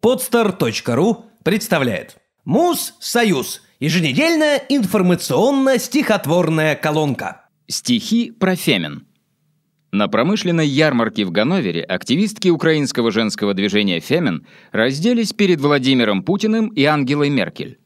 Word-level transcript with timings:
Podster.ru 0.00 1.24
представляет 1.42 2.18
Муз-Союз. 2.44 3.62
Еженедельная 3.80 4.62
информационно-стихотворная 4.68 6.76
колонка. 6.76 7.48
Стихи 7.66 8.30
про 8.30 8.54
Фемин. 8.54 9.08
На 9.90 10.06
промышленной 10.06 10.68
ярмарке 10.68 11.24
в 11.24 11.32
Ганновере 11.32 11.82
активистки 11.82 12.48
украинского 12.48 13.10
женского 13.10 13.54
движения 13.54 13.98
«Фемин» 13.98 14.46
разделись 14.70 15.32
перед 15.32 15.60
Владимиром 15.60 16.22
Путиным 16.22 16.68
и 16.68 16.84
Ангелой 16.84 17.30
Меркель. 17.30 17.80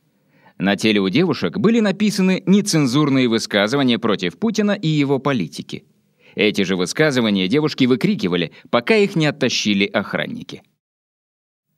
На 0.58 0.76
теле 0.76 1.00
у 1.00 1.08
девушек 1.08 1.56
были 1.56 1.80
написаны 1.80 2.42
нецензурные 2.44 3.28
высказывания 3.28 3.98
против 3.98 4.38
Путина 4.38 4.72
и 4.72 4.88
его 4.88 5.18
политики. 5.18 5.86
Эти 6.34 6.62
же 6.62 6.76
высказывания 6.76 7.48
девушки 7.48 7.84
выкрикивали, 7.84 8.52
пока 8.70 8.96
их 8.96 9.16
не 9.16 9.26
оттащили 9.26 9.86
охранники. 9.86 10.62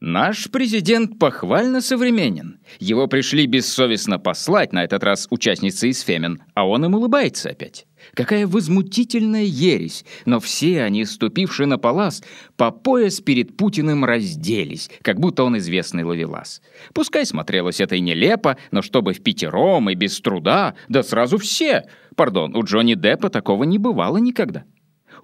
Наш 0.06 0.50
президент 0.50 1.18
похвально 1.18 1.80
современен. 1.80 2.58
Его 2.78 3.06
пришли 3.06 3.46
бессовестно 3.46 4.18
послать, 4.18 4.74
на 4.74 4.84
этот 4.84 5.02
раз 5.02 5.26
участницы 5.30 5.88
из 5.88 6.02
Фемен, 6.02 6.42
а 6.52 6.68
он 6.68 6.84
им 6.84 6.94
улыбается 6.94 7.48
опять. 7.48 7.86
Какая 8.12 8.46
возмутительная 8.46 9.44
ересь, 9.44 10.04
но 10.26 10.40
все 10.40 10.82
они, 10.82 11.06
ступившие 11.06 11.66
на 11.66 11.78
палас, 11.78 12.22
по 12.58 12.70
пояс 12.70 13.22
перед 13.22 13.56
Путиным 13.56 14.04
разделись, 14.04 14.90
как 15.00 15.18
будто 15.18 15.42
он 15.42 15.56
известный 15.56 16.04
ловелас. 16.04 16.60
Пускай 16.92 17.24
смотрелось 17.24 17.80
это 17.80 17.96
и 17.96 18.00
нелепо, 18.00 18.58
но 18.72 18.82
чтобы 18.82 19.14
в 19.14 19.22
пятером 19.22 19.88
и 19.88 19.94
без 19.94 20.20
труда, 20.20 20.74
да 20.90 21.02
сразу 21.02 21.38
все. 21.38 21.84
Пардон, 22.14 22.54
у 22.54 22.62
Джонни 22.62 22.94
Деппа 22.94 23.30
такого 23.30 23.64
не 23.64 23.78
бывало 23.78 24.18
никогда. 24.18 24.64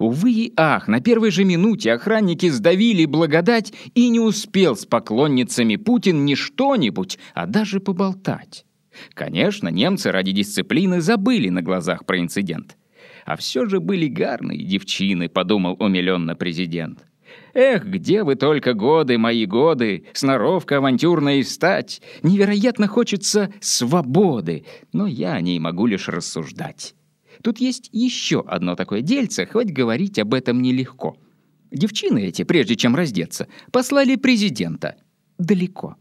Увы 0.01 0.31
и 0.31 0.53
ах, 0.57 0.87
на 0.87 0.99
первой 0.99 1.29
же 1.29 1.43
минуте 1.43 1.93
охранники 1.93 2.49
сдавили 2.49 3.05
благодать, 3.05 3.71
и 3.93 4.09
не 4.09 4.19
успел 4.19 4.75
с 4.75 4.83
поклонницами 4.83 5.75
Путин 5.75 6.25
ни 6.25 6.33
что-нибудь, 6.33 7.19
а 7.35 7.45
даже 7.45 7.79
поболтать. 7.79 8.65
Конечно, 9.13 9.67
немцы 9.67 10.11
ради 10.11 10.31
дисциплины 10.31 11.01
забыли 11.01 11.49
на 11.49 11.61
глазах 11.61 12.07
про 12.07 12.19
инцидент. 12.19 12.77
А 13.25 13.37
все 13.37 13.67
же 13.67 13.79
были 13.79 14.07
гарные 14.07 14.63
девчины, 14.63 15.29
подумал 15.29 15.77
умиленно 15.79 16.35
президент. 16.35 17.05
Эх, 17.53 17.85
где 17.85 18.23
вы 18.23 18.33
только 18.33 18.73
годы, 18.73 19.19
мои 19.19 19.45
годы, 19.45 20.05
сноровка 20.13 20.77
авантюрная 20.77 21.35
и 21.35 21.43
стать. 21.43 22.01
Невероятно 22.23 22.87
хочется 22.87 23.53
свободы, 23.59 24.65
но 24.93 25.05
я 25.05 25.33
о 25.33 25.41
ней 25.41 25.59
могу 25.59 25.85
лишь 25.85 26.09
рассуждать. 26.09 26.95
Тут 27.41 27.59
есть 27.59 27.89
еще 27.91 28.43
одно 28.47 28.75
такое 28.75 29.01
дельце, 29.01 29.45
хоть 29.45 29.71
говорить 29.71 30.19
об 30.19 30.33
этом 30.33 30.61
нелегко. 30.61 31.17
Девчины 31.71 32.25
эти, 32.25 32.43
прежде 32.43 32.75
чем 32.75 32.95
раздеться, 32.95 33.47
послали 33.71 34.15
президента. 34.15 34.95
Далеко. 35.37 35.95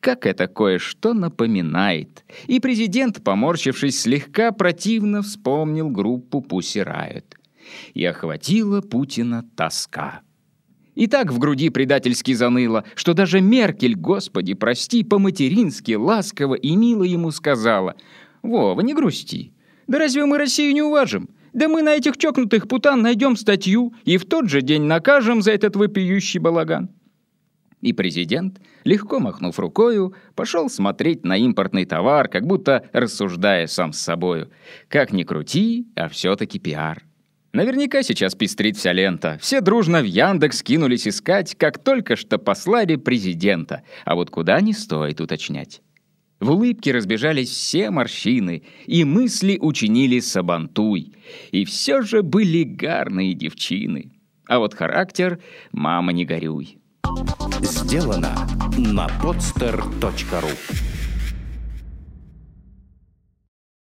Как 0.00 0.26
это 0.26 0.48
кое-что 0.48 1.14
напоминает. 1.14 2.24
И 2.46 2.60
президент, 2.60 3.22
поморщившись 3.22 4.00
слегка, 4.00 4.52
противно 4.52 5.22
вспомнил 5.22 5.90
группу 5.90 6.40
Пусси 6.40 6.80
Райот. 6.80 7.36
И 7.94 8.04
охватила 8.04 8.80
Путина 8.80 9.44
тоска. 9.56 10.20
И 10.94 11.06
так 11.06 11.32
в 11.32 11.38
груди 11.38 11.70
предательски 11.70 12.34
заныло, 12.34 12.84
что 12.94 13.14
даже 13.14 13.40
Меркель, 13.40 13.96
господи, 13.96 14.54
прости, 14.54 15.02
по-матерински, 15.02 15.92
ласково 15.92 16.54
и 16.54 16.76
мило 16.76 17.02
ему 17.02 17.30
сказала, 17.30 17.96
«Вова, 18.42 18.80
не 18.82 18.94
грусти, 18.94 19.53
да 19.86 19.98
разве 19.98 20.24
мы 20.24 20.38
Россию 20.38 20.72
не 20.74 20.82
уважим? 20.82 21.28
Да 21.52 21.68
мы 21.68 21.82
на 21.82 21.94
этих 21.94 22.16
чокнутых 22.16 22.66
путан 22.68 23.02
найдем 23.02 23.36
статью 23.36 23.94
и 24.04 24.16
в 24.16 24.24
тот 24.24 24.48
же 24.48 24.60
день 24.60 24.82
накажем 24.82 25.42
за 25.42 25.52
этот 25.52 25.76
вопиющий 25.76 26.40
балаган». 26.40 26.90
И 27.80 27.92
президент, 27.92 28.60
легко 28.84 29.20
махнув 29.20 29.58
рукою, 29.58 30.14
пошел 30.34 30.70
смотреть 30.70 31.24
на 31.24 31.36
импортный 31.36 31.84
товар, 31.84 32.28
как 32.28 32.46
будто 32.46 32.88
рассуждая 32.92 33.66
сам 33.66 33.92
с 33.92 34.00
собою. 34.00 34.50
Как 34.88 35.12
ни 35.12 35.22
крути, 35.22 35.86
а 35.94 36.08
все-таки 36.08 36.58
пиар. 36.58 37.04
Наверняка 37.52 38.02
сейчас 38.02 38.34
пестрит 38.34 38.76
вся 38.76 38.92
лента. 38.92 39.38
Все 39.40 39.60
дружно 39.60 40.00
в 40.00 40.06
Яндекс 40.06 40.62
кинулись 40.62 41.06
искать, 41.06 41.54
как 41.56 41.78
только 41.78 42.16
что 42.16 42.38
послали 42.38 42.96
президента. 42.96 43.82
А 44.04 44.14
вот 44.14 44.30
куда 44.30 44.60
не 44.60 44.72
стоит 44.72 45.20
уточнять. 45.20 45.82
В 46.44 46.50
улыбке 46.50 46.92
разбежались 46.92 47.48
все 47.48 47.90
морщины, 47.90 48.64
и 48.84 49.02
мысли 49.04 49.56
учинили 49.58 50.20
сабантуй. 50.20 51.14
И 51.52 51.64
все 51.64 52.02
же 52.02 52.22
были 52.22 52.64
гарные 52.64 53.32
девчины. 53.32 54.12
А 54.46 54.58
вот 54.58 54.74
характер— 54.74 55.40
мама 55.72 56.12
не 56.12 56.26
горюй. 56.26 56.76
Сделано 57.62 58.46
на 58.76 59.06
podster.ru 59.22 60.93